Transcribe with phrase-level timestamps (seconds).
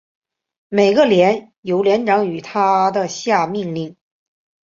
[0.67, 3.95] 每个连由连长与他的下命令。